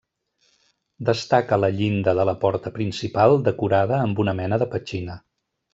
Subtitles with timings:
[1.09, 5.25] Destaca la llinda de la porta principal decorada amb una mena de petxina.